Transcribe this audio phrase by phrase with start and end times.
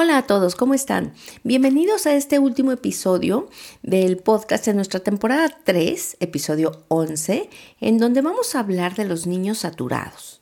[0.00, 1.12] Hola a todos, ¿cómo están?
[1.42, 3.48] Bienvenidos a este último episodio
[3.82, 7.50] del podcast de nuestra temporada 3, episodio 11,
[7.80, 10.40] en donde vamos a hablar de los niños saturados.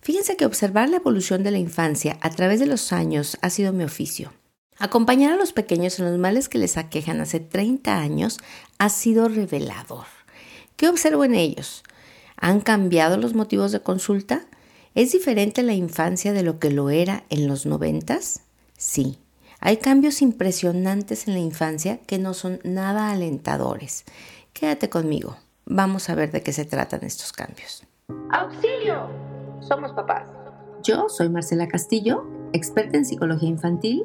[0.00, 3.72] Fíjense que observar la evolución de la infancia a través de los años ha sido
[3.72, 4.32] mi oficio.
[4.78, 8.38] Acompañar a los pequeños en los males que les aquejan hace 30 años
[8.78, 10.06] ha sido revelador.
[10.74, 11.84] ¿Qué observo en ellos?
[12.36, 14.48] ¿Han cambiado los motivos de consulta?
[14.96, 18.42] ¿Es diferente la infancia de lo que lo era en los noventas?
[18.78, 19.18] Sí,
[19.58, 24.04] hay cambios impresionantes en la infancia que no son nada alentadores.
[24.52, 25.36] Quédate conmigo.
[25.66, 27.82] Vamos a ver de qué se tratan estos cambios.
[28.30, 29.10] ¡Auxilio!
[29.60, 30.28] Somos papás.
[30.84, 34.04] Yo soy Marcela Castillo, experta en psicología infantil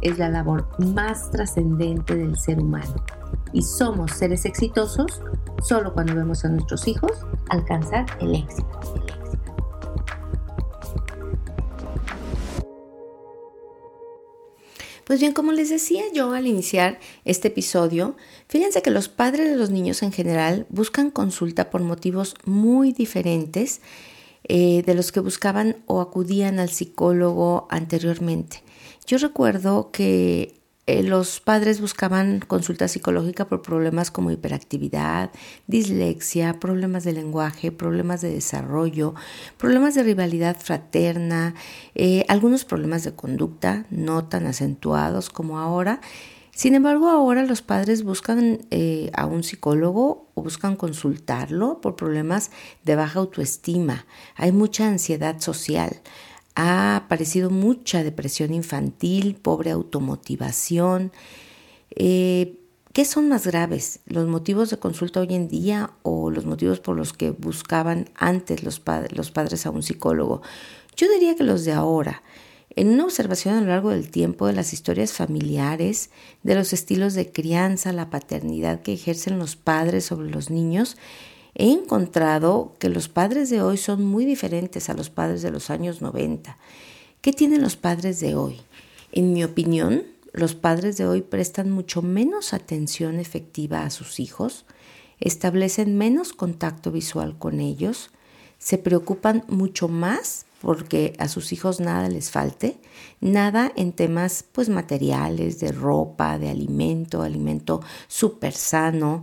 [0.00, 2.94] es la labor más trascendente del ser humano.
[3.52, 5.22] Y somos seres exitosos
[5.62, 7.12] solo cuando vemos a nuestros hijos
[7.48, 8.80] alcanzar el éxito.
[15.08, 18.14] Pues bien, como les decía yo al iniciar este episodio,
[18.46, 23.80] fíjense que los padres de los niños en general buscan consulta por motivos muy diferentes
[24.44, 28.62] eh, de los que buscaban o acudían al psicólogo anteriormente.
[29.08, 35.30] Yo recuerdo que eh, los padres buscaban consulta psicológica por problemas como hiperactividad,
[35.66, 39.14] dislexia, problemas de lenguaje, problemas de desarrollo,
[39.56, 41.54] problemas de rivalidad fraterna,
[41.94, 46.02] eh, algunos problemas de conducta no tan acentuados como ahora.
[46.54, 52.50] Sin embargo, ahora los padres buscan eh, a un psicólogo o buscan consultarlo por problemas
[52.84, 54.04] de baja autoestima.
[54.36, 56.02] Hay mucha ansiedad social
[56.58, 61.12] ha aparecido mucha depresión infantil, pobre automotivación.
[61.94, 62.58] Eh,
[62.92, 64.00] ¿Qué son más graves?
[64.06, 68.64] ¿Los motivos de consulta hoy en día o los motivos por los que buscaban antes
[68.64, 70.42] los, los padres a un psicólogo?
[70.96, 72.24] Yo diría que los de ahora.
[72.74, 76.10] En una observación a lo largo del tiempo de las historias familiares,
[76.42, 80.96] de los estilos de crianza, la paternidad que ejercen los padres sobre los niños,
[81.54, 85.70] he encontrado que los padres de hoy son muy diferentes a los padres de los
[85.70, 86.56] años 90.
[87.20, 88.56] ¿Qué tienen los padres de hoy?
[89.12, 94.66] En mi opinión, los padres de hoy prestan mucho menos atención efectiva a sus hijos,
[95.20, 98.10] establecen menos contacto visual con ellos,
[98.58, 102.78] se preocupan mucho más porque a sus hijos nada les falte,
[103.20, 109.22] nada en temas pues materiales, de ropa, de alimento, alimento súper sano,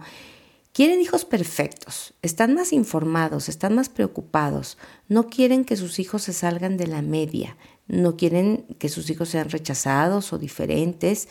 [0.76, 4.78] Quieren hijos perfectos, están más informados, están más preocupados,
[5.08, 7.56] no quieren que sus hijos se salgan de la media,
[7.88, 11.30] no quieren que sus hijos sean rechazados o diferentes.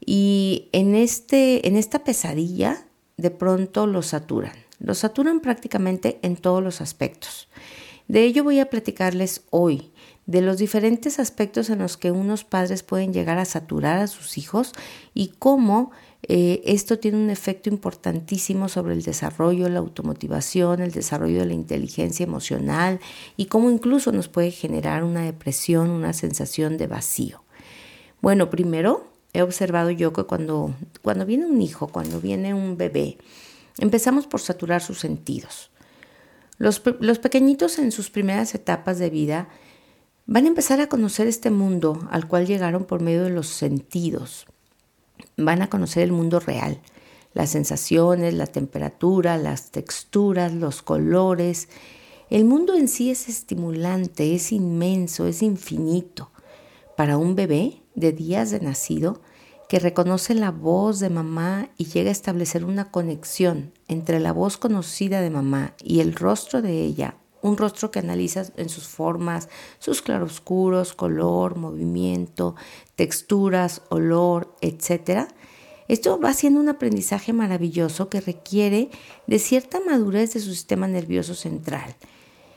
[0.00, 2.86] Y en, este, en esta pesadilla
[3.18, 7.48] de pronto los saturan, los saturan prácticamente en todos los aspectos.
[8.08, 9.92] De ello voy a platicarles hoy,
[10.24, 14.38] de los diferentes aspectos en los que unos padres pueden llegar a saturar a sus
[14.38, 14.72] hijos
[15.12, 15.90] y cómo
[16.28, 21.54] eh, esto tiene un efecto importantísimo sobre el desarrollo, la automotivación, el desarrollo de la
[21.54, 23.00] inteligencia emocional
[23.36, 27.42] y cómo incluso nos puede generar una depresión, una sensación de vacío.
[28.20, 33.16] Bueno, primero he observado yo que cuando, cuando viene un hijo, cuando viene un bebé,
[33.78, 35.70] empezamos por saturar sus sentidos.
[36.58, 39.48] Los, los pequeñitos en sus primeras etapas de vida
[40.26, 44.46] van a empezar a conocer este mundo al cual llegaron por medio de los sentidos,
[45.36, 46.80] van a conocer el mundo real,
[47.32, 51.68] las sensaciones, la temperatura, las texturas, los colores.
[52.28, 56.30] El mundo en sí es estimulante, es inmenso, es infinito.
[56.96, 59.20] Para un bebé de días de nacido
[59.68, 64.56] que reconoce la voz de mamá y llega a establecer una conexión entre la voz
[64.56, 69.48] conocida de mamá y el rostro de ella, un rostro que analiza en sus formas,
[69.78, 72.54] sus claroscuros, color, movimiento,
[72.96, 75.28] texturas, olor, etc.
[75.88, 78.90] Esto va siendo un aprendizaje maravilloso que requiere
[79.26, 81.96] de cierta madurez de su sistema nervioso central.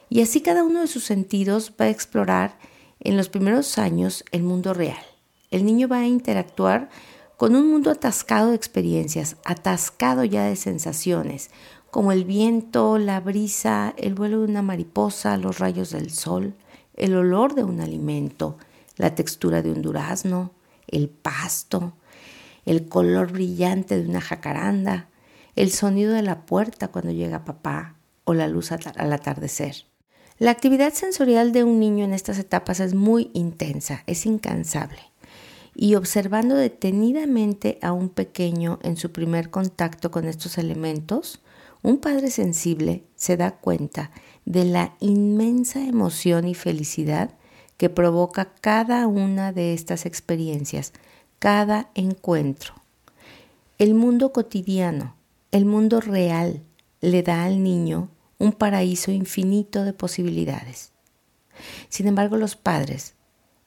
[0.09, 2.57] Y así cada uno de sus sentidos va a explorar
[3.00, 5.03] en los primeros años el mundo real.
[5.50, 6.89] El niño va a interactuar
[7.38, 11.50] con un mundo atascado de experiencias, atascado ya de sensaciones,
[11.94, 16.56] como el viento, la brisa, el vuelo de una mariposa, los rayos del sol,
[16.95, 18.57] el olor de un alimento,
[18.98, 20.54] la textura de un durazno,
[20.88, 21.94] el pasto,
[22.66, 25.07] el color brillante de una jacaranda,
[25.56, 27.94] el sonido de la puerta cuando llega papá
[28.24, 29.86] o la luz al atardecer.
[30.40, 35.12] La actividad sensorial de un niño en estas etapas es muy intensa, es incansable.
[35.75, 41.40] Y observando detenidamente a un pequeño en su primer contacto con estos elementos,
[41.83, 44.12] un padre sensible se da cuenta
[44.45, 47.31] de la inmensa emoción y felicidad
[47.77, 50.94] que provoca cada una de estas experiencias,
[51.39, 52.74] cada encuentro.
[53.77, 55.15] El mundo cotidiano,
[55.51, 56.62] el mundo real,
[57.01, 58.09] le da al niño
[58.39, 60.91] un paraíso infinito de posibilidades.
[61.89, 63.15] Sin embargo, los padres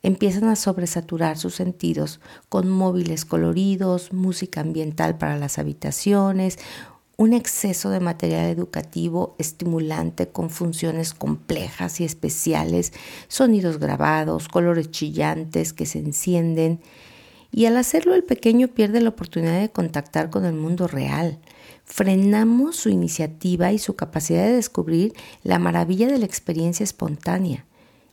[0.02, 6.58] empiezan a sobresaturar sus sentidos con móviles coloridos, música ambiental para las habitaciones,
[7.16, 12.92] un exceso de material educativo estimulante con funciones complejas y especiales,
[13.28, 16.80] sonidos grabados, colores chillantes que se encienden,
[17.50, 21.38] y al hacerlo el pequeño pierde la oportunidad de contactar con el mundo real.
[21.84, 27.64] Frenamos su iniciativa y su capacidad de descubrir la maravilla de la experiencia espontánea.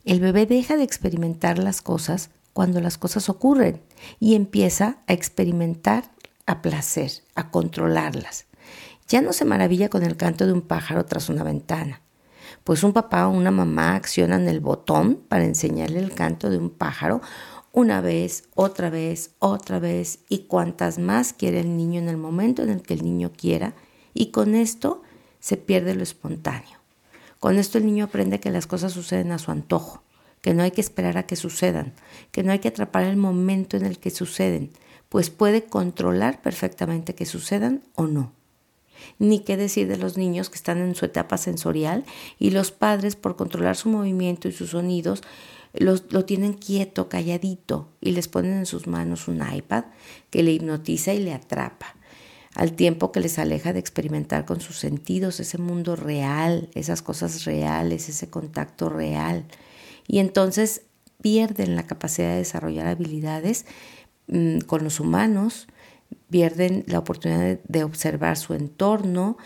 [0.05, 3.81] El bebé deja de experimentar las cosas cuando las cosas ocurren
[4.19, 6.11] y empieza a experimentar
[6.45, 8.45] a placer, a controlarlas.
[9.07, 12.01] Ya no se maravilla con el canto de un pájaro tras una ventana,
[12.63, 16.69] pues un papá o una mamá accionan el botón para enseñarle el canto de un
[16.69, 17.21] pájaro
[17.71, 22.63] una vez, otra vez, otra vez y cuantas más quiere el niño en el momento
[22.63, 23.73] en el que el niño quiera
[24.13, 25.01] y con esto
[25.39, 26.79] se pierde lo espontáneo.
[27.39, 30.01] Con esto el niño aprende que las cosas suceden a su antojo,
[30.41, 31.93] que no hay que esperar a que sucedan,
[32.31, 34.71] que no hay que atrapar el momento en el que suceden,
[35.09, 38.31] pues puede controlar perfectamente que sucedan o no
[39.19, 42.05] ni qué decir de los niños que están en su etapa sensorial
[42.39, 45.21] y los padres por controlar su movimiento y sus sonidos
[45.73, 49.85] lo tienen quieto, calladito y les ponen en sus manos un iPad
[50.29, 51.95] que le hipnotiza y le atrapa
[52.55, 57.45] al tiempo que les aleja de experimentar con sus sentidos ese mundo real, esas cosas
[57.45, 59.45] reales, ese contacto real.
[60.07, 60.83] Y entonces
[61.21, 63.65] pierden la capacidad de desarrollar habilidades
[64.27, 65.67] mm, con los humanos,
[66.29, 69.37] pierden la oportunidad de observar su entorno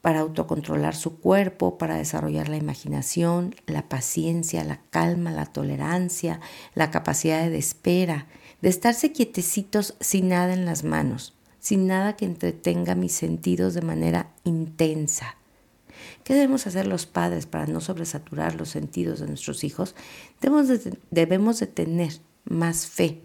[0.00, 6.40] para autocontrolar su cuerpo, para desarrollar la imaginación, la paciencia, la calma, la tolerancia,
[6.74, 8.26] la capacidad de espera,
[8.60, 13.82] de estarse quietecitos sin nada en las manos, sin nada que entretenga mis sentidos de
[13.82, 15.36] manera intensa.
[16.24, 19.94] ¿Qué debemos hacer los padres para no sobresaturar los sentidos de nuestros hijos?
[20.40, 22.12] Debemos de, debemos de tener
[22.44, 23.22] más fe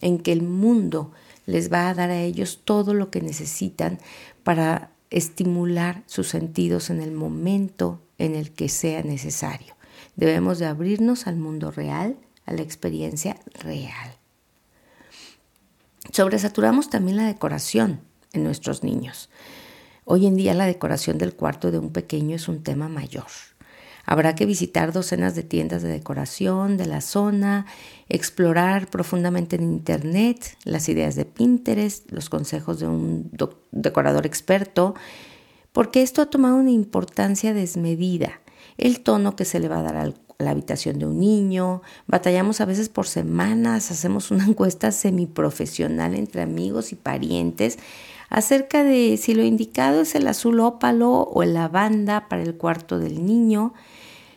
[0.00, 1.12] en que el mundo
[1.46, 3.98] les va a dar a ellos todo lo que necesitan
[4.42, 9.74] para estimular sus sentidos en el momento en el que sea necesario.
[10.16, 14.16] Debemos de abrirnos al mundo real, a la experiencia real.
[16.12, 18.00] Sobresaturamos también la decoración
[18.32, 19.30] en nuestros niños.
[20.04, 23.24] Hoy en día la decoración del cuarto de un pequeño es un tema mayor.
[24.06, 27.66] Habrá que visitar docenas de tiendas de decoración de la zona,
[28.08, 33.30] explorar profundamente en Internet las ideas de Pinterest, los consejos de un
[33.72, 34.94] decorador experto,
[35.72, 38.40] porque esto ha tomado una importancia desmedida.
[38.76, 42.60] El tono que se le va a dar a la habitación de un niño, batallamos
[42.60, 47.78] a veces por semanas, hacemos una encuesta semiprofesional entre amigos y parientes
[48.30, 52.98] acerca de si lo indicado es el azul ópalo o el lavanda para el cuarto
[52.98, 53.74] del niño.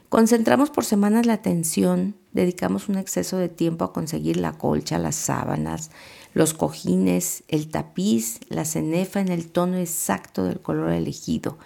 [0.09, 5.15] Concentramos por semanas la atención, dedicamos un exceso de tiempo a conseguir la colcha, las
[5.15, 5.91] sábanas,
[6.33, 11.57] los cojines, el tapiz, la cenefa en el tono exacto del color elegido.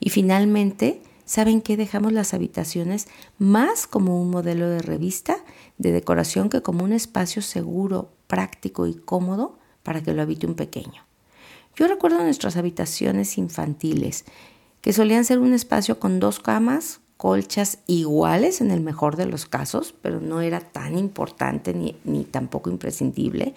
[0.00, 1.76] Y finalmente, ¿saben qué?
[1.76, 3.08] Dejamos las habitaciones
[3.38, 5.36] más como un modelo de revista
[5.76, 10.54] de decoración que como un espacio seguro, práctico y cómodo para que lo habite un
[10.54, 11.04] pequeño.
[11.76, 14.24] Yo recuerdo nuestras habitaciones infantiles,
[14.80, 19.46] que solían ser un espacio con dos camas, colchas iguales en el mejor de los
[19.46, 23.54] casos, pero no era tan importante ni, tampoco imprescindible.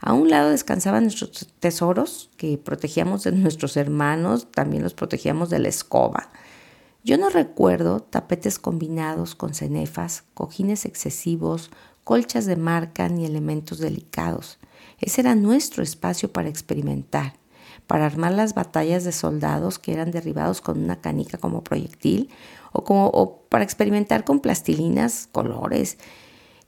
[0.00, 5.58] A un lado descansaban nuestros tesoros que protegíamos de nuestros hermanos, también los protegíamos de
[5.58, 6.30] la escoba.
[7.02, 11.70] Yo no recuerdo tapetes combinados con cenefas, cojines excesivos,
[12.04, 14.58] colchas de marca ni elementos delicados.
[14.98, 17.34] Ese era nuestro espacio para experimentar
[17.86, 22.30] para armar las batallas de soldados que eran derribados con una canica como proyectil
[22.72, 25.98] o, como, para experimentar con plastilinas, colores.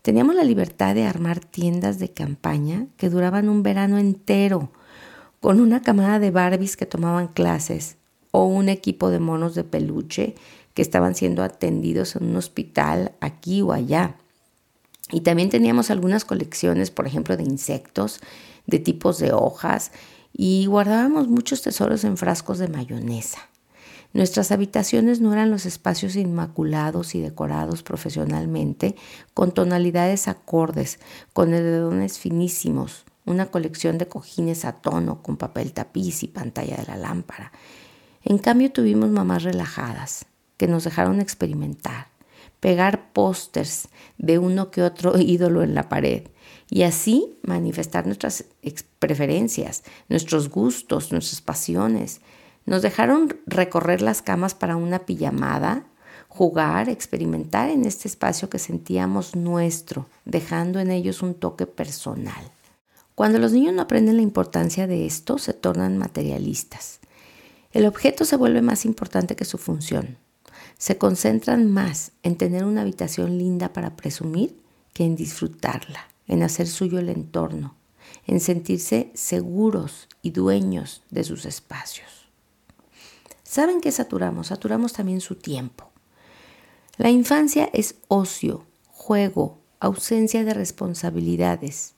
[0.02, 4.70] Teníamos la libertad de armar tiendas de campaña que duraban un verano entero,
[5.40, 7.96] con una camada de Barbies que tomaban clases
[8.30, 10.34] o un equipo de monos de peluche
[10.74, 14.16] que estaban siendo atendidos en un hospital aquí o allá.
[15.10, 18.20] Y también teníamos algunas colecciones, por ejemplo, de insectos,
[18.66, 19.92] de tipos de hojas,
[20.38, 23.38] y guardábamos muchos tesoros en frascos de mayonesa.
[24.12, 28.96] Nuestras habitaciones no eran los espacios inmaculados y decorados profesionalmente,
[29.32, 31.00] con tonalidades acordes,
[31.32, 36.86] con edredones finísimos, una colección de cojines a tono con papel tapiz y pantalla de
[36.86, 37.50] la lámpara.
[38.22, 40.26] En cambio tuvimos mamás relajadas,
[40.58, 42.08] que nos dejaron experimentar,
[42.60, 43.88] pegar pósters
[44.18, 46.28] de uno que otro ídolo en la pared
[46.68, 48.44] y así manifestar nuestras
[48.98, 52.20] preferencias, nuestros gustos, nuestras pasiones.
[52.64, 55.86] Nos dejaron recorrer las camas para una pijamada,
[56.28, 62.50] jugar, experimentar en este espacio que sentíamos nuestro, dejando en ellos un toque personal.
[63.14, 67.00] Cuando los niños no aprenden la importancia de esto, se tornan materialistas.
[67.72, 70.18] El objeto se vuelve más importante que su función.
[70.76, 74.60] Se concentran más en tener una habitación linda para presumir
[74.92, 77.74] que en disfrutarla, en hacer suyo el entorno,
[78.26, 82.28] en sentirse seguros y dueños de sus espacios.
[83.42, 84.48] ¿Saben qué saturamos?
[84.48, 85.90] Saturamos también su tiempo.
[86.96, 91.94] La infancia es ocio, juego, ausencia de responsabilidades.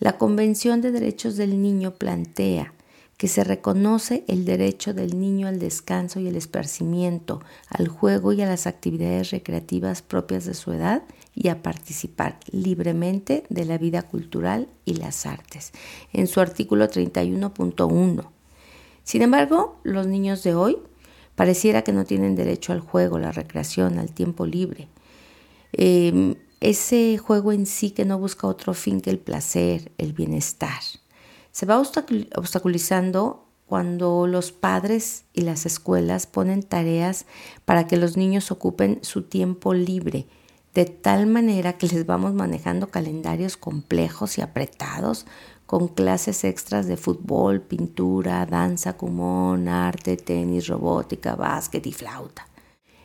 [0.00, 2.74] La Convención de Derechos del Niño plantea
[3.16, 8.42] que se reconoce el derecho del niño al descanso y el esparcimiento, al juego y
[8.42, 14.02] a las actividades recreativas propias de su edad y a participar libremente de la vida
[14.02, 15.72] cultural y las artes,
[16.12, 18.28] en su artículo 31.1.
[19.04, 20.78] Sin embargo, los niños de hoy
[21.34, 24.88] pareciera que no tienen derecho al juego, la recreación, al tiempo libre.
[25.72, 30.80] Em, ese juego en sí que no busca otro fin que el placer, el bienestar
[31.52, 37.26] se va obstaculizando cuando los padres y las escuelas ponen tareas
[37.64, 40.26] para que los niños ocupen su tiempo libre,
[40.74, 45.26] de tal manera que les vamos manejando calendarios complejos y apretados
[45.66, 52.46] con clases extras de fútbol, pintura, danza, cumón, arte, tenis, robótica, básquet y flauta.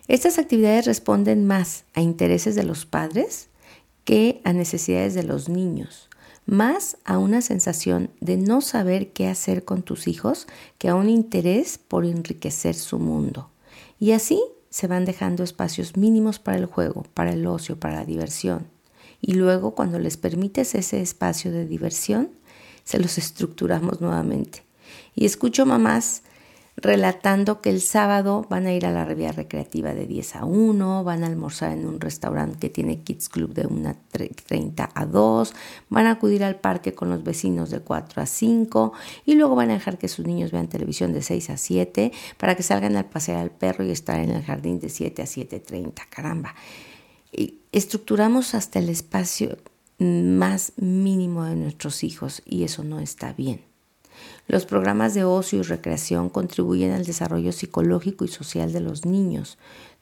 [0.08, 3.50] Estas actividades responden más a intereses de los padres
[4.04, 6.08] que a necesidades de los niños
[6.48, 10.48] más a una sensación de no saber qué hacer con tus hijos
[10.78, 13.52] que a un interés por enriquecer su mundo.
[14.00, 14.42] Y así
[14.78, 18.68] se van dejando espacios mínimos para el juego, para el ocio, para la diversión.
[19.20, 22.30] Y luego cuando les permites ese espacio de diversión,
[22.84, 24.66] se los estructuramos nuevamente.
[25.16, 26.22] Y escucho mamás
[26.78, 31.04] relatando que el sábado van a ir a la revía recreativa de 10 a 1,
[31.04, 35.54] van a almorzar en un restaurante que tiene Kids Club de 1.30 a 2,
[35.90, 38.94] van a acudir al parque con los vecinos de 4 a 5
[39.26, 42.56] y luego van a dejar que sus niños vean televisión de 6 a 7 para
[42.56, 45.94] que salgan al pasear al perro y estar en el jardín de 7 a 7.30.
[46.10, 46.54] Caramba.
[47.32, 49.58] Y estructuramos hasta el espacio
[49.98, 53.62] más mínimo de nuestros hijos y eso no está bien.
[54.48, 59.58] Los programas de ocio y recreación contribuyen al desarrollo psicológico y social de los niños.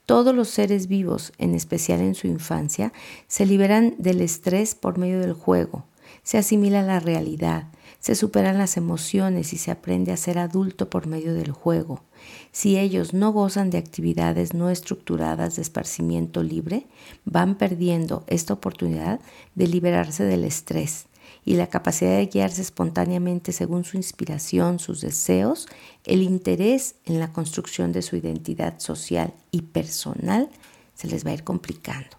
[0.05, 2.93] Todos los seres vivos, en especial en su infancia,
[3.27, 5.85] se liberan del estrés por medio del juego,
[6.21, 11.07] se asimila la realidad, se superan las emociones y se aprende a ser adulto por
[11.07, 12.03] medio del juego.
[12.51, 16.85] Si ellos no gozan de actividades no estructuradas de esparcimiento libre,
[17.25, 19.19] van perdiendo esta oportunidad
[19.55, 21.07] de liberarse del estrés,
[21.45, 25.67] y la capacidad de guiarse espontáneamente según su inspiración, sus deseos,
[26.03, 30.49] el interés en la construcción de su identidad social y personal,
[30.95, 32.17] se les va a ir complicando.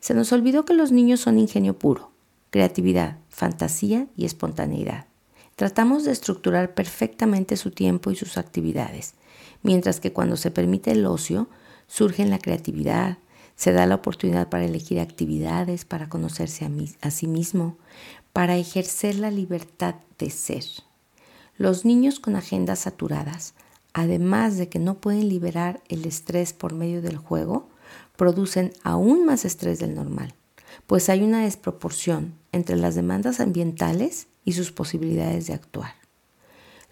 [0.00, 2.10] Se nos olvidó que los niños son ingenio puro,
[2.50, 5.06] creatividad, fantasía y espontaneidad.
[5.54, 9.14] Tratamos de estructurar perfectamente su tiempo y sus actividades,
[9.62, 11.48] mientras que cuando se permite el ocio,
[11.86, 13.18] surge la creatividad,
[13.54, 16.70] se da la oportunidad para elegir actividades, para conocerse a,
[17.00, 17.78] a sí mismo,
[18.36, 20.62] para ejercer la libertad de ser.
[21.56, 23.54] Los niños con agendas saturadas,
[23.94, 27.70] además de que no pueden liberar el estrés por medio del juego,
[28.14, 30.34] producen aún más estrés del normal,
[30.86, 35.94] pues hay una desproporción entre las demandas ambientales y sus posibilidades de actuar.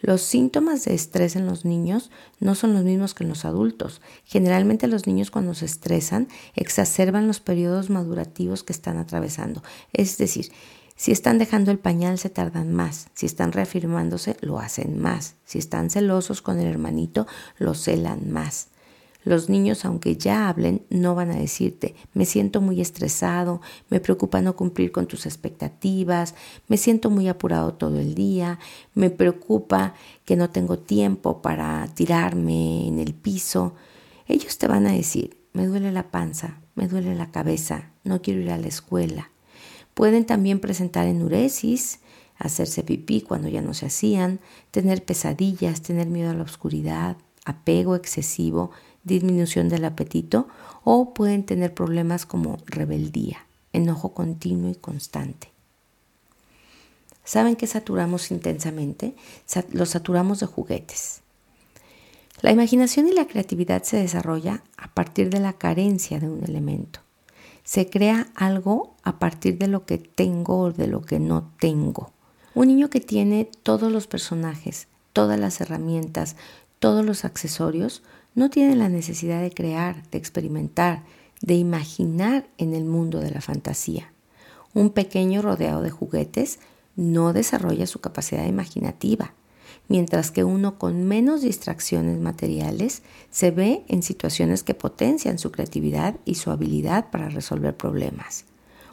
[0.00, 2.10] Los síntomas de estrés en los niños
[2.40, 4.00] no son los mismos que en los adultos.
[4.24, 9.62] Generalmente los niños cuando se estresan exacerban los periodos madurativos que están atravesando.
[9.92, 10.52] Es decir,
[10.96, 15.58] si están dejando el pañal se tardan más, si están reafirmándose lo hacen más, si
[15.58, 17.26] están celosos con el hermanito
[17.58, 18.68] lo celan más.
[19.24, 24.42] Los niños, aunque ya hablen, no van a decirte, me siento muy estresado, me preocupa
[24.42, 26.34] no cumplir con tus expectativas,
[26.68, 28.58] me siento muy apurado todo el día,
[28.94, 29.94] me preocupa
[30.26, 33.74] que no tengo tiempo para tirarme en el piso.
[34.28, 38.40] Ellos te van a decir, me duele la panza, me duele la cabeza, no quiero
[38.40, 39.30] ir a la escuela.
[39.94, 42.00] Pueden también presentar enuresis,
[42.38, 47.94] hacerse pipí cuando ya no se hacían, tener pesadillas, tener miedo a la oscuridad, apego
[47.94, 48.70] excesivo,
[49.04, 50.48] disminución del apetito
[50.82, 55.52] o pueden tener problemas como rebeldía, enojo continuo y constante.
[57.24, 59.14] ¿Saben qué saturamos intensamente?
[59.72, 61.22] Los saturamos de juguetes.
[62.42, 67.00] La imaginación y la creatividad se desarrolla a partir de la carencia de un elemento.
[67.64, 72.12] Se crea algo a partir de lo que tengo o de lo que no tengo.
[72.54, 76.36] Un niño que tiene todos los personajes, todas las herramientas,
[76.78, 78.02] todos los accesorios,
[78.34, 81.02] no tiene la necesidad de crear, de experimentar,
[81.40, 84.12] de imaginar en el mundo de la fantasía.
[84.74, 86.58] Un pequeño rodeado de juguetes
[86.96, 89.34] no desarrolla su capacidad imaginativa,
[89.88, 96.16] mientras que uno con menos distracciones materiales se ve en situaciones que potencian su creatividad
[96.24, 98.44] y su habilidad para resolver problemas.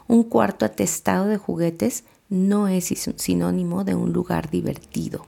[0.08, 5.26] Un cuarto atestado de juguetes no es sinónimo de un lugar divertido.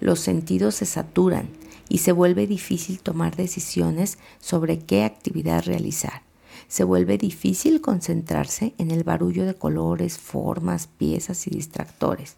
[0.00, 1.48] Los sentidos se saturan
[1.88, 6.22] y se vuelve difícil tomar decisiones sobre qué actividad realizar.
[6.68, 12.36] Se vuelve difícil concentrarse en el barullo de colores, formas, piezas y distractores.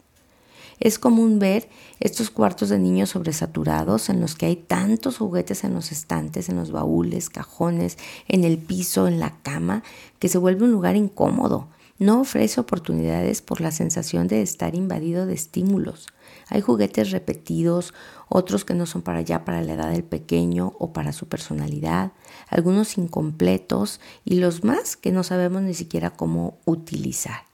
[0.80, 1.68] Es común ver
[2.00, 6.56] estos cuartos de niños sobresaturados en los que hay tantos juguetes en los estantes, en
[6.56, 9.82] los baúles, cajones, en el piso, en la cama,
[10.18, 11.68] que se vuelve un lugar incómodo.
[11.98, 16.08] No ofrece oportunidades por la sensación de estar invadido de estímulos.
[16.48, 17.94] Hay juguetes repetidos,
[18.28, 22.12] otros que no son para allá para la edad del pequeño o para su personalidad,
[22.48, 27.44] algunos incompletos y los más que no sabemos ni siquiera cómo utilizar,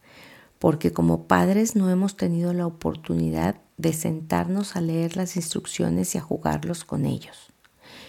[0.61, 6.19] porque como padres no hemos tenido la oportunidad de sentarnos a leer las instrucciones y
[6.19, 7.49] a jugarlos con ellos.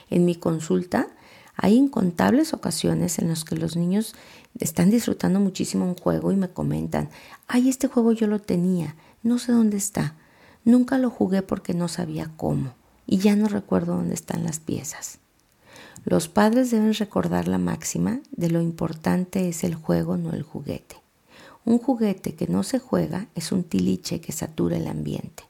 [0.09, 1.07] En mi consulta
[1.55, 4.15] hay incontables ocasiones en las que los niños
[4.59, 7.09] están disfrutando muchísimo un juego y me comentan,
[7.47, 10.17] ay, este juego yo lo tenía, no sé dónde está.
[10.65, 12.73] Nunca lo jugué porque no sabía cómo
[13.07, 15.19] y ya no recuerdo dónde están las piezas.
[16.03, 21.00] Los padres deben recordar la máxima de lo importante es el juego, no el juguete.
[21.65, 25.43] Un juguete que no se juega es un tiliche que satura el ambiente.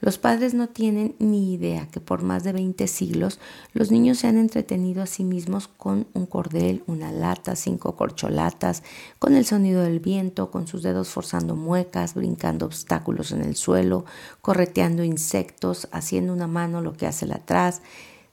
[0.00, 3.40] Los padres no tienen ni idea que por más de 20 siglos
[3.72, 8.82] los niños se han entretenido a sí mismos con un cordel, una lata, cinco corcholatas,
[9.18, 14.04] con el sonido del viento, con sus dedos forzando muecas, brincando obstáculos en el suelo,
[14.40, 17.80] correteando insectos, haciendo una mano lo que hace la atrás.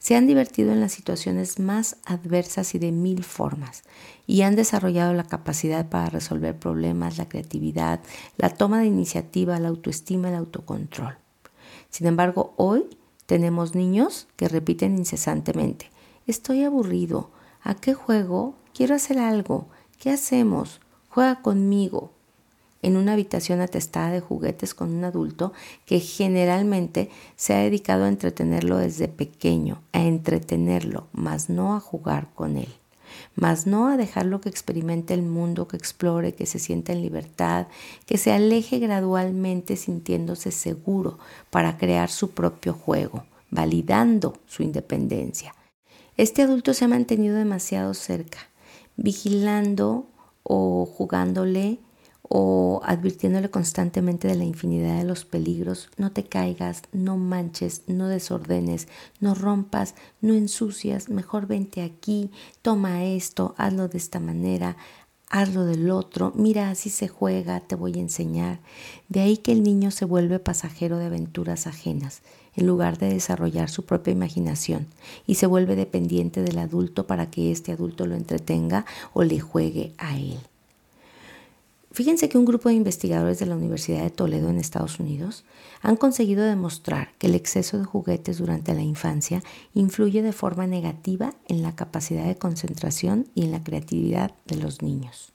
[0.02, 3.84] Se han divertido en las situaciones más adversas y de mil formas
[4.26, 8.00] y han desarrollado la capacidad para resolver problemas, la creatividad,
[8.36, 11.18] la toma de iniciativa, la autoestima, el autocontrol.
[11.92, 12.86] Sin embargo, hoy
[13.28, 15.92] tenemos niños que repiten incesantemente,
[16.26, 17.30] estoy aburrido,
[17.62, 18.56] ¿a qué juego?
[18.74, 19.68] Quiero hacer algo,
[20.00, 20.82] ¿qué hacemos?
[21.10, 22.12] Juega conmigo.
[22.82, 25.54] En una habitación atestada de juguetes con un adulto
[25.86, 32.30] que generalmente se ha dedicado a entretenerlo desde pequeño, a entretenerlo, mas no a jugar
[32.34, 32.70] con él
[33.36, 37.68] mas no a dejarlo que experimente el mundo, que explore, que se sienta en libertad,
[38.06, 45.56] que se aleje gradualmente sintiéndose seguro para crear su propio juego, validando su independencia.
[46.18, 48.40] Este adulto se ha mantenido demasiado cerca,
[48.96, 50.08] vigilando
[50.44, 51.80] o jugándole
[52.34, 58.08] o advirtiéndole constantemente de la infinidad de los peligros, no te caigas, no manches, no
[58.08, 58.88] desordenes,
[59.20, 64.78] no rompas, no ensucias, mejor vente aquí, toma esto, hazlo de esta manera,
[65.30, 68.62] hazlo del otro, mira, así se juega, te voy a enseñar.
[69.10, 72.22] De ahí que el niño se vuelve pasajero de aventuras ajenas,
[72.56, 74.88] en lugar de desarrollar su propia imaginación,
[75.28, 79.94] y se vuelve dependiente del adulto para que este adulto lo entretenga o le juegue
[79.98, 80.40] a él.
[81.94, 85.44] Fíjense que un grupo de investigadores de la Universidad de Toledo en Estados Unidos
[85.82, 91.36] han conseguido demostrar que el exceso de juguetes durante la infancia influye de forma negativa
[91.50, 95.34] en la capacidad de concentración y en la creatividad de los niños.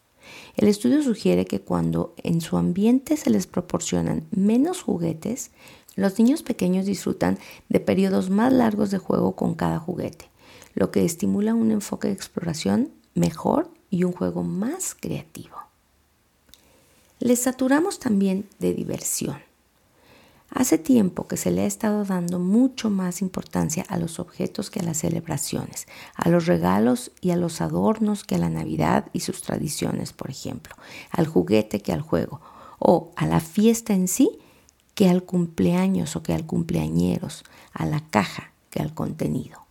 [0.57, 5.51] El estudio sugiere que cuando en su ambiente se les proporcionan menos juguetes,
[5.95, 7.39] los niños pequeños disfrutan
[7.69, 10.31] de periodos más largos de juego con cada juguete,
[10.75, 15.66] lo que estimula un enfoque de exploración mejor y un juego más creativo.
[17.19, 19.39] Les saturamos también de diversión.
[20.51, 24.81] Hace tiempo que se le ha estado dando mucho más importancia a los objetos que
[24.81, 29.21] a las celebraciones, a los regalos y a los adornos que a la Navidad y
[29.21, 30.75] sus tradiciones, por ejemplo,
[31.11, 32.41] al juguete que al juego,
[32.79, 34.39] o a la fiesta en sí
[34.95, 39.66] que al cumpleaños o que al cumpleañeros, a la caja que al contenido.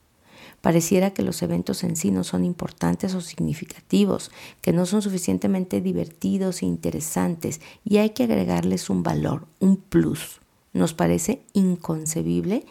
[0.65, 5.79] Pareciera que los eventos en sí no son importantes o significativos, que no son suficientemente
[5.79, 10.41] divertidos e interesantes y hay que agregarles un valor, un plus.
[10.73, 12.65] Nos parece inconcebible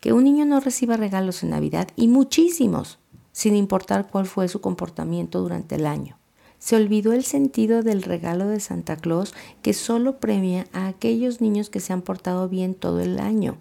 [0.00, 2.98] que un niño no reciba regalos en Navidad y muchísimos,
[3.30, 6.18] sin importar cuál fue su comportamiento durante el año.
[6.58, 11.70] Se olvidó el sentido del regalo de Santa Claus que solo premia a aquellos niños
[11.70, 13.58] que se han portado bien todo el año.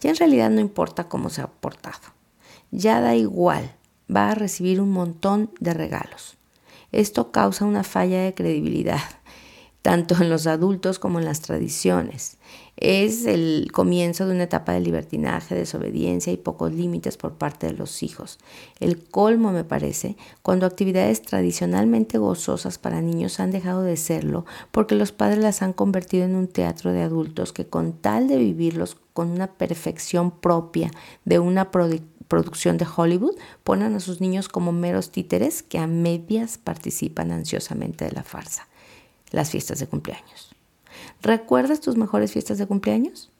[0.00, 2.14] Ya en realidad no importa cómo se ha portado.
[2.76, 3.70] Ya da igual,
[4.14, 6.36] va a recibir un montón de regalos.
[6.90, 8.98] Esto causa una falla de credibilidad
[9.82, 12.36] tanto en los adultos como en las tradiciones.
[12.76, 17.74] Es el comienzo de una etapa de libertinaje, desobediencia y pocos límites por parte de
[17.74, 18.40] los hijos.
[18.80, 24.96] El colmo, me parece, cuando actividades tradicionalmente gozosas para niños han dejado de serlo porque
[24.96, 28.96] los padres las han convertido en un teatro de adultos que con tal de vivirlos
[29.12, 30.90] con una perfección propia
[31.24, 31.70] de una
[32.28, 38.04] producción de Hollywood, ponen a sus niños como meros títeres que a medias participan ansiosamente
[38.04, 38.68] de la farsa
[39.34, 40.54] las fiestas de cumpleaños.
[41.20, 43.30] ¿Recuerdas tus mejores fiestas de cumpleaños?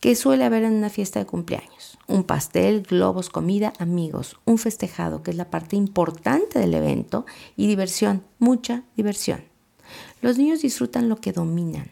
[0.00, 1.98] ¿Qué suele haber en una fiesta de cumpleaños?
[2.06, 7.26] Un pastel, globos, comida, amigos, un festejado, que es la parte importante del evento,
[7.56, 9.44] y diversión, mucha diversión.
[10.22, 11.90] Los niños disfrutan lo que dominan.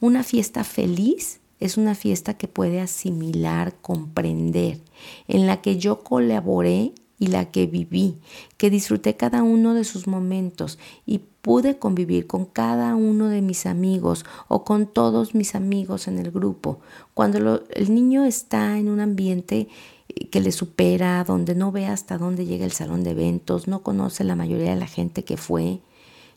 [0.00, 4.80] Una fiesta feliz es una fiesta que puede asimilar, comprender,
[5.28, 8.18] en la que yo colaboré y la que viví,
[8.56, 13.66] que disfruté cada uno de sus momentos y pude convivir con cada uno de mis
[13.66, 16.80] amigos o con todos mis amigos en el grupo.
[17.14, 19.68] Cuando el niño está en un ambiente
[20.08, 23.82] eh, que le supera, donde no ve hasta dónde llega el salón de eventos, no
[23.82, 25.80] conoce la mayoría de la gente que fue,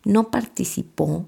[0.06, 1.26] no participó,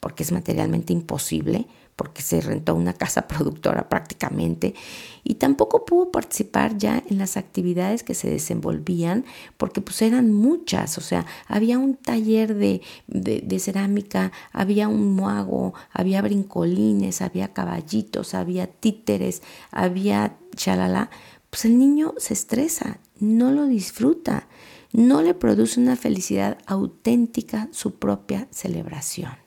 [0.00, 4.74] porque es materialmente imposible, porque se rentó una casa productora prácticamente,
[5.22, 9.24] y tampoco pudo participar ya en las actividades que se desenvolvían,
[9.56, 15.74] porque pues eran muchas, o sea, había un taller de, de, cerámica, había un muago,
[15.92, 21.10] había brincolines, había caballitos, había títeres, había chalala,
[21.48, 24.48] pues el niño se estresa, no lo disfruta,
[24.92, 29.43] no le produce una felicidad auténtica su propia celebración.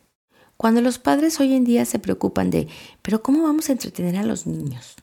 [0.58, 2.67] Cuando los padres hoy en día se preocupan de,
[3.04, 4.96] pero ¿cómo vamos a entretener a los niños?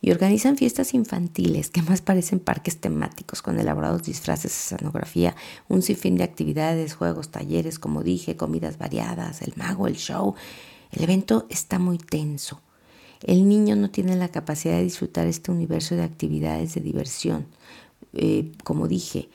[0.00, 5.36] Y organizan fiestas infantiles que más parecen parques temáticos con elaborados disfraces, escenografía,
[5.68, 10.34] un sinfín de actividades, juegos, talleres, como dije, comidas variadas, el mago, el show.
[10.90, 12.62] El evento está muy tenso.
[13.22, 17.46] El niño no tiene la capacidad de disfrutar este universo de actividades de diversión.
[18.14, 19.28] Eh, como dije,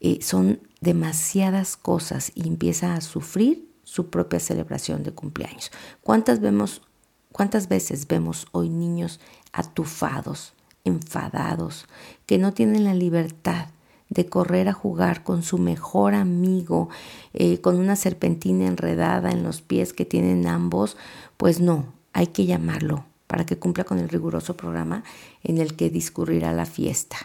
[0.00, 5.70] eh, son demasiadas cosas y empieza a sufrir su propia celebración de cumpleaños.
[6.02, 6.82] ¿Cuántas, vemos,
[7.30, 9.20] ¿Cuántas veces vemos hoy niños
[9.52, 10.52] atufados,
[10.82, 11.86] enfadados,
[12.26, 13.68] que no tienen la libertad
[14.08, 16.88] de correr a jugar con su mejor amigo,
[17.34, 20.96] eh, con una serpentina enredada en los pies que tienen ambos?
[21.36, 25.04] Pues no, hay que llamarlo para que cumpla con el riguroso programa
[25.44, 27.16] en el que discurrirá la fiesta.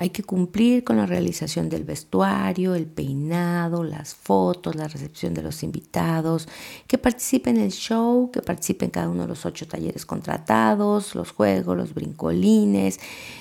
[0.00, 5.42] Hay que cumplir con la realización del vestuario, el peinado, las fotos, la recepción de
[5.42, 6.48] los invitados,
[6.86, 11.16] que participe en el show, que participe en cada uno de los ocho talleres contratados,
[11.16, 13.00] los juegos, los brincolines,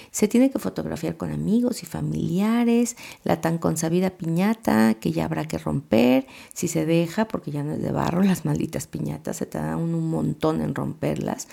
[0.09, 5.47] se tiene que fotografiar con amigos y familiares, la tan consabida piñata que ya habrá
[5.47, 9.45] que romper, si se deja, porque ya no es de barro, las malditas piñatas, se
[9.45, 11.47] te dan un montón en romperlas.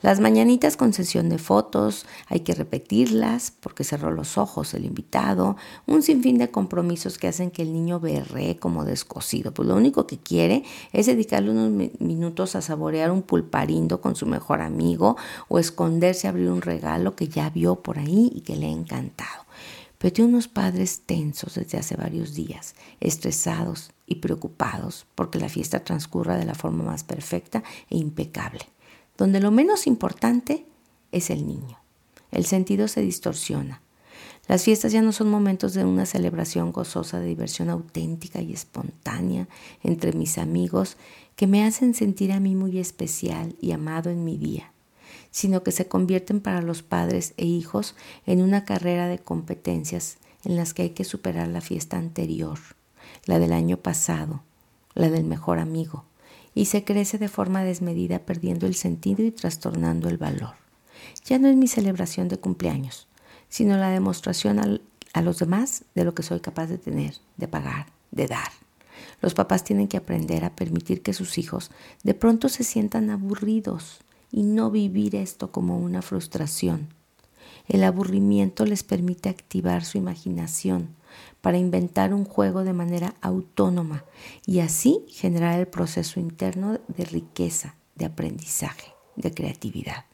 [0.00, 5.56] Las mañanitas con sesión de fotos, hay que repetirlas porque cerró los ojos el invitado,
[5.86, 9.52] un sinfín de compromisos que hacen que el niño berre como descosido.
[9.52, 14.26] Pues lo único que quiere es dedicarle unos minutos a saborear un pulparindo con su
[14.26, 15.16] mejor amigo
[15.48, 18.70] o esconderse a abrir un regalo que ya vio por ahí y que le ha
[18.70, 19.44] encantado.
[19.98, 25.84] Pero tiene unos padres tensos desde hace varios días, estresados y preocupados porque la fiesta
[25.84, 28.60] transcurra de la forma más perfecta e impecable
[29.18, 30.64] donde lo menos importante
[31.12, 31.78] es el niño.
[32.30, 33.82] El sentido se distorsiona.
[34.48, 39.46] Las fiestas ya no son momentos de una celebración gozosa de diversión auténtica y espontánea
[39.82, 40.96] entre mis amigos
[41.36, 44.72] que me hacen sentir a mí muy especial y amado en mi día,
[45.30, 50.56] sino que se convierten para los padres e hijos en una carrera de competencias en
[50.56, 52.58] las que hay que superar la fiesta anterior,
[53.26, 54.42] la del año pasado,
[54.94, 56.06] la del mejor amigo,
[56.54, 60.54] y se crece de forma desmedida perdiendo el sentido y trastornando el valor.
[61.26, 63.07] Ya no es mi celebración de cumpleaños,
[63.48, 64.80] sino la demostración
[65.12, 68.50] a los demás de lo que soy capaz de tener, de pagar, de dar.
[69.20, 71.70] Los papás tienen que aprender a permitir que sus hijos
[72.02, 76.88] de pronto se sientan aburridos y no vivir esto como una frustración.
[77.66, 80.96] El aburrimiento les permite activar su imaginación
[81.40, 84.04] para inventar un juego de manera autónoma
[84.46, 90.07] y así generar el proceso interno de riqueza, de aprendizaje, de creatividad.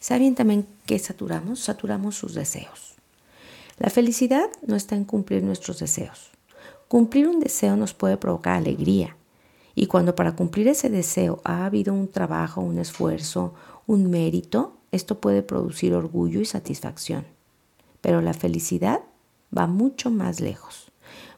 [0.00, 1.60] ¿Saben también qué saturamos?
[1.60, 2.94] Saturamos sus deseos.
[3.78, 6.30] La felicidad no está en cumplir nuestros deseos.
[6.88, 9.16] Cumplir un deseo nos puede provocar alegría.
[9.74, 13.54] Y cuando para cumplir ese deseo ha habido un trabajo, un esfuerzo,
[13.86, 17.26] un mérito, esto puede producir orgullo y satisfacción.
[18.00, 19.00] Pero la felicidad
[19.56, 20.90] va mucho más lejos,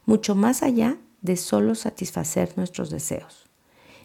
[0.06, 3.46] mucho más allá de solo satisfacer nuestros deseos.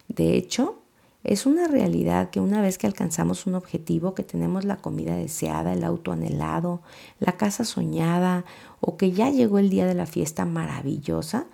[0.07, 0.81] De hecho,
[1.25, 5.73] es una realidad que una vez que alcanzamos un objetivo, que tenemos la comida deseada,
[5.73, 6.81] el auto anhelado,
[7.19, 8.45] la casa soñada
[8.79, 11.47] o que ya llegó el día de la fiesta maravillosa,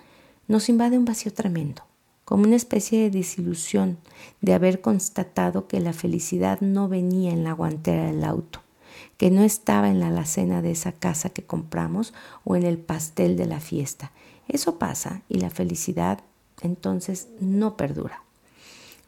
[0.49, 1.83] nos invade un vacío tremendo,
[2.25, 3.97] como una especie de desilusión
[4.41, 8.59] de haber constatado que la felicidad no venía en la guantera del auto,
[9.15, 13.37] que no estaba en la alacena de esa casa que compramos o en el pastel
[13.37, 14.11] de la fiesta.
[14.49, 16.19] Eso pasa y la felicidad
[16.61, 18.21] entonces no perdura.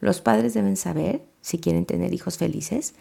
[0.04, 2.92] Los padres deben saber, si quieren tener hijos felices,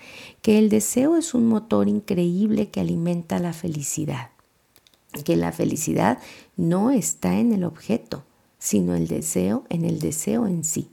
[0.42, 4.30] que el deseo es un motor increíble que alimenta la felicidad.
[5.26, 6.20] Que la felicidad
[6.56, 8.24] no está en el objeto,
[8.58, 10.92] sino el deseo en el deseo en sí.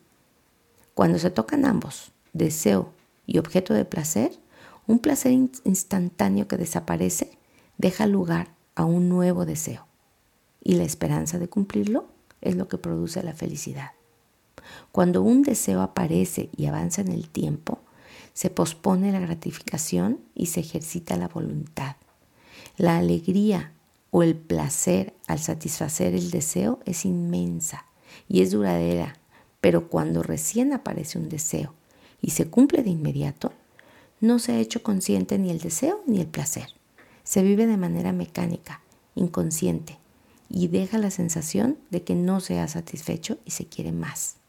[0.94, 2.90] Cuando se tocan ambos, deseo
[3.24, 4.32] y objeto de placer,
[4.88, 7.38] un placer instantáneo que desaparece
[7.78, 9.86] deja lugar a un nuevo deseo.
[10.60, 12.08] Y la esperanza de cumplirlo
[12.40, 13.92] es lo que produce la felicidad.
[14.92, 17.78] Cuando un deseo aparece y avanza en el tiempo,
[18.32, 21.96] se pospone la gratificación y se ejercita la voluntad.
[22.76, 23.72] La alegría
[24.10, 27.86] o el placer al satisfacer el deseo es inmensa
[28.28, 29.18] y es duradera,
[29.60, 31.74] pero cuando recién aparece un deseo
[32.20, 33.52] y se cumple de inmediato,
[34.20, 36.68] no se ha hecho consciente ni el deseo ni el placer.
[37.24, 38.80] Se vive de manera mecánica,
[39.14, 39.98] inconsciente,
[40.48, 44.39] y deja la sensación de que no se ha satisfecho y se quiere más.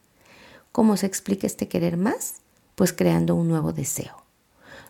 [0.72, 2.36] ¿Cómo se explica este querer más?
[2.76, 4.24] Pues creando un nuevo deseo.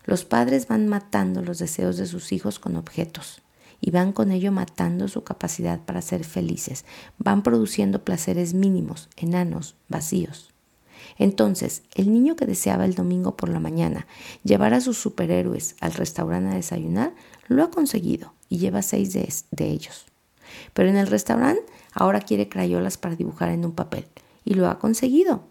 [0.05, 3.41] Los padres van matando los deseos de sus hijos con objetos
[3.79, 6.85] y van con ello matando su capacidad para ser felices.
[7.17, 10.51] Van produciendo placeres mínimos, enanos, vacíos.
[11.17, 14.05] Entonces, el niño que deseaba el domingo por la mañana
[14.43, 17.15] llevar a sus superhéroes al restaurante a desayunar,
[17.47, 20.05] lo ha conseguido y lleva seis de, de ellos.
[20.73, 24.05] Pero en el restaurante ahora quiere crayolas para dibujar en un papel
[24.45, 25.50] y lo ha conseguido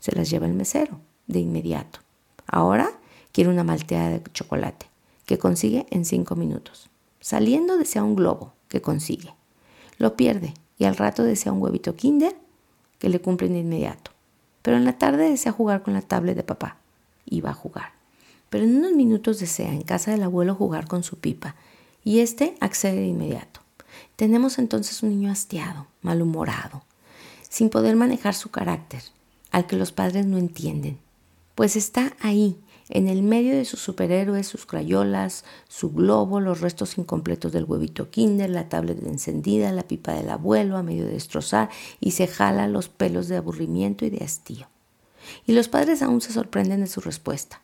[0.00, 2.00] se las lleva el mesero de inmediato.
[2.46, 2.90] Ahora
[3.32, 4.86] quiere una malteada de chocolate,
[5.26, 6.90] que consigue en cinco minutos.
[7.20, 9.32] Saliendo desea un globo, que consigue.
[9.98, 12.34] Lo pierde y al rato desea un huevito kinder,
[12.98, 14.10] que le cumplen de inmediato.
[14.62, 16.78] Pero en la tarde desea jugar con la tablet de papá,
[17.24, 17.92] y va a jugar.
[18.48, 21.54] Pero en unos minutos desea en casa del abuelo jugar con su pipa,
[22.02, 23.60] y éste accede de inmediato.
[24.16, 26.82] Tenemos entonces un niño hastiado, malhumorado,
[27.48, 29.02] sin poder manejar su carácter,
[29.50, 30.98] al que los padres no entienden,
[31.54, 32.58] pues está ahí,
[32.90, 38.10] en el medio de sus superhéroes, sus crayolas, su globo, los restos incompletos del huevito
[38.10, 42.66] kinder, la tablet encendida, la pipa del abuelo a medio de destrozar y se jala
[42.66, 44.66] los pelos de aburrimiento y de hastío.
[45.46, 47.62] Y los padres aún se sorprenden de su respuesta.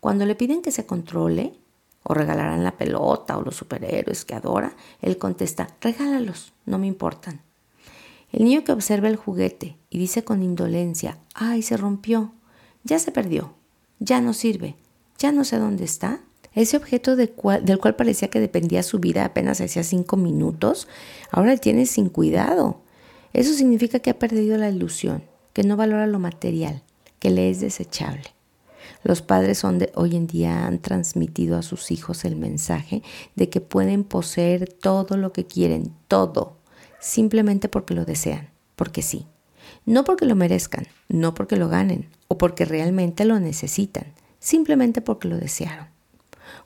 [0.00, 1.54] Cuando le piden que se controle,
[2.02, 7.40] o regalarán la pelota o los superhéroes que adora, él contesta, regálalos, no me importan.
[8.30, 12.32] El niño que observa el juguete y dice con indolencia, ay, se rompió,
[12.84, 13.54] ya se perdió,
[13.98, 14.76] ya no sirve,
[15.18, 16.20] ya no sé dónde está.
[16.54, 20.88] Ese objeto del cual parecía que dependía su vida apenas hacía cinco minutos,
[21.30, 22.82] ahora tiene sin cuidado.
[23.32, 26.82] Eso significa que ha perdido la ilusión, que no valora lo material,
[27.18, 28.24] que le es desechable.
[29.04, 33.02] Los padres hoy en día han transmitido a sus hijos el mensaje
[33.36, 36.57] de que pueden poseer todo lo que quieren, todo,
[37.00, 39.26] simplemente porque lo desean, porque sí.
[39.84, 45.28] No porque lo merezcan, no porque lo ganen o porque realmente lo necesitan, simplemente porque
[45.28, 45.88] lo desearon.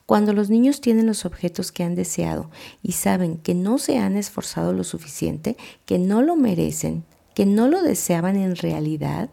[0.06, 2.50] Cuando los niños tienen los objetos que han deseado
[2.82, 7.68] y saben que no se han esforzado lo suficiente, que no lo merecen, que no
[7.68, 9.30] lo deseaban en realidad,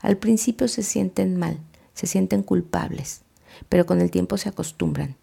[0.00, 1.58] al principio se sienten mal,
[1.94, 3.22] se sienten culpables,
[3.68, 5.16] pero con el tiempo se acostumbran.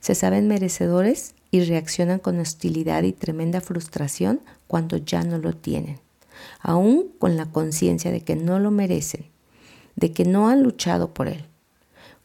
[0.00, 5.98] Se saben merecedores y reaccionan con hostilidad y tremenda frustración cuando ya no lo tienen,
[6.60, 9.26] aún con la conciencia de que no lo merecen,
[9.96, 11.44] de que no han luchado por él.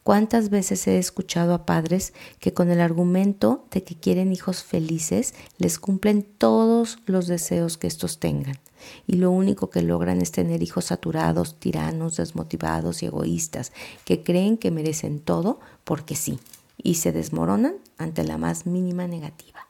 [0.06, 5.34] ¿Cuántas veces he escuchado a padres que con el argumento de que quieren hijos felices
[5.58, 8.56] les cumplen todos los deseos que estos tengan?
[9.08, 13.72] Y lo único que logran es tener hijos saturados, tiranos, desmotivados y egoístas,
[14.04, 16.38] que creen que merecen todo porque sí,
[16.86, 19.66] y se desmoronan ante la más mínima negativa.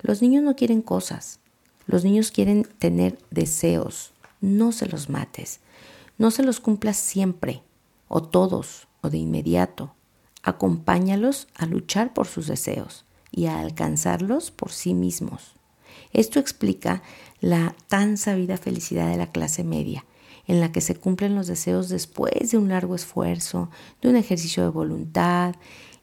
[0.00, 1.38] Los niños no quieren cosas,
[1.86, 5.60] los niños quieren tener deseos, no se los mates,
[6.18, 7.62] no se los cumplas siempre,
[8.08, 9.94] o todos, o de inmediato.
[10.42, 15.54] Acompáñalos a luchar por sus deseos y a alcanzarlos por sí mismos.
[16.12, 17.04] Esto explica
[17.40, 20.04] la tan sabida felicidad de la clase media,
[20.48, 23.70] en la que se cumplen los deseos después de un largo esfuerzo,
[24.02, 25.54] de un ejercicio de voluntad,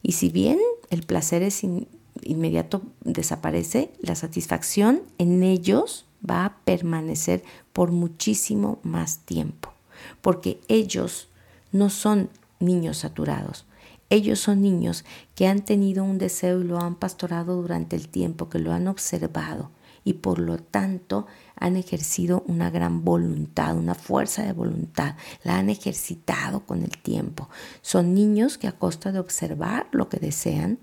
[0.02, 0.58] y si bien
[0.90, 1.62] el placer es
[2.22, 9.72] inmediato desaparece, la satisfacción en ellos va a permanecer por muchísimo más tiempo,
[10.20, 11.28] porque ellos
[11.70, 13.66] no son niños saturados,
[14.10, 18.50] ellos son niños que han tenido un deseo y lo han pastorado durante el tiempo,
[18.50, 19.70] que lo han observado
[20.04, 25.70] y por lo tanto han ejercido una gran voluntad, una fuerza de voluntad, la han
[25.70, 27.48] ejercitado con el tiempo.
[27.82, 30.78] Son niños que a costa de observar lo que desean,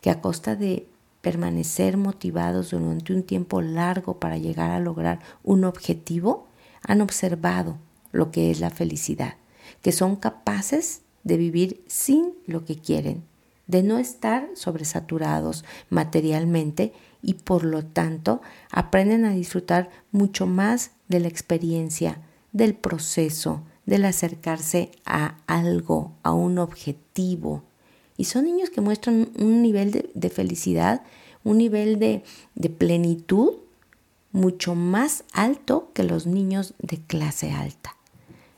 [0.00, 0.88] que a costa de
[1.20, 6.46] permanecer motivados durante un tiempo largo para llegar a lograr un objetivo,
[6.82, 7.76] han observado
[8.12, 9.34] lo que es la felicidad,
[9.82, 13.24] que son capaces de vivir sin lo que quieren,
[13.70, 18.40] de no estar sobresaturados materialmente y por lo tanto
[18.72, 22.20] aprenden a disfrutar mucho más de la experiencia,
[22.52, 27.62] del proceso, del acercarse a algo, a un objetivo.
[28.16, 31.02] Y son niños que muestran un nivel de, felicidad,
[31.44, 32.24] un nivel de,
[32.56, 33.52] de plenitud
[34.32, 37.96] mucho más alto que los niños de clase alta.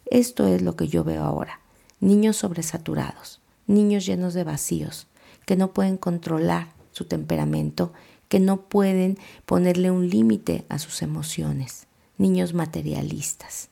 [0.07, 1.61] Esto es lo que yo veo ahora.
[2.01, 3.42] Niños sobresaturados,
[3.73, 5.07] niños llenos de vacíos,
[5.47, 7.93] que no pueden controlar su temperamento
[8.33, 13.69] que no pueden ponerle un límite a sus emociones, niños materialistas.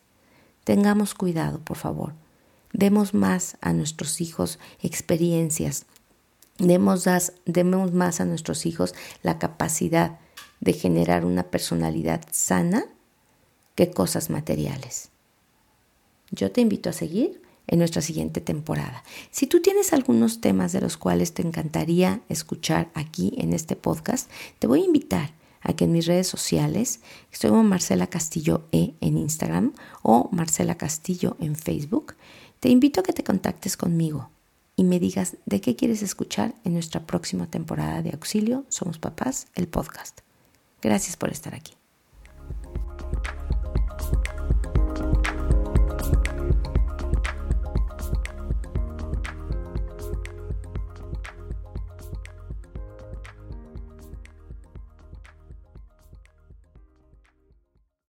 [0.64, 2.12] Tengamos cuidado, por favor.
[2.74, 5.86] Demos más a nuestros hijos experiencias,
[6.58, 7.06] demos,
[7.94, 10.18] más a nuestros hijos la capacidad
[10.60, 12.84] de generar una personalidad sana
[13.76, 15.08] que cosas materiales.
[16.32, 17.39] Yo te invito a seguir
[17.70, 19.04] en nuestra siguiente temporada.
[19.30, 24.28] Si tú tienes algunos temas de los cuales te encantaría escuchar aquí en este podcast,
[24.58, 27.00] te voy a invitar a que en mis redes sociales,
[27.32, 32.14] estoy como Marcela Castillo E en Instagram o Marcela Castillo en Facebook,
[32.58, 34.30] te invito a que te contactes conmigo
[34.74, 39.46] y me digas de qué quieres escuchar en nuestra próxima temporada de Auxilio Somos Papás,
[39.54, 40.20] el podcast.
[40.82, 41.74] Gracias por estar aquí.